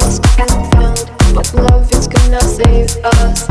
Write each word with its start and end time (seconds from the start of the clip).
lost 0.00 0.22
and 0.38 0.50
found, 0.72 1.10
but 1.34 1.52
love 1.54 1.90
is 1.92 2.06
gonna 2.06 2.40
save 2.40 2.90
us. 3.04 3.46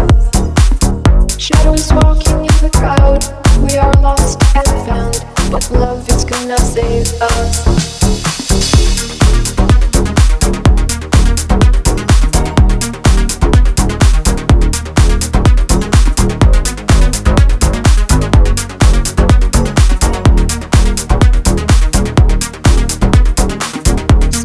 Shadows 1.37 1.91
walking 1.93 2.39
in 2.39 2.57
the 2.63 2.69
crowd. 2.73 3.23
We 3.61 3.77
are 3.77 3.93
lost 4.01 4.41
and 4.55 4.67
found, 4.87 5.25
but 5.51 5.69
love 5.71 6.07
is 6.09 6.23
gonna 6.23 6.57
save 6.59 7.21
us. 7.21 7.76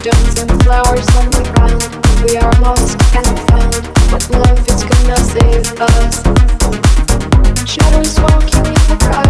Stones 0.02 0.40
and 0.40 0.62
flowers 0.64 1.06
on 1.14 1.30
the 1.30 1.42
ground. 1.54 1.80
We 2.24 2.36
are 2.36 2.50
lost 2.60 2.98
and 3.14 3.24
found, 3.46 3.86
but 4.10 4.28
love 4.30 4.58
is 4.68 4.82
gonna 4.82 5.16
save 5.30 5.80
us. 5.80 6.22
Shadows 7.70 8.18
walking 8.18 8.66
in 8.66 8.82
the 8.88 8.96
crowd. 8.98 9.21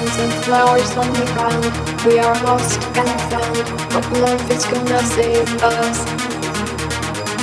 And 0.00 0.32
flowers 0.44 0.96
on 0.96 1.12
the 1.12 1.26
ground. 1.34 2.06
We 2.06 2.18
are 2.18 2.32
lost 2.42 2.80
and 2.96 3.20
found, 3.28 3.66
but 3.92 4.10
love 4.18 4.50
is 4.50 4.64
gonna 4.64 4.98
save 5.04 5.62
us. 5.62 5.98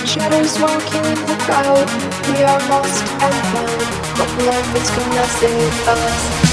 Shadows 0.09 0.59
walking 0.59 1.06
in 1.06 1.22
the 1.28 1.38
crowd. 1.45 1.88
We 2.28 2.44
are 2.44 2.59
lost 2.68 3.06
and 3.22 3.35
found, 3.53 3.88
but 4.18 4.29
love 4.44 4.75
is 4.75 4.90
gonna 4.90 5.28
save 5.38 5.88
us. 5.88 6.47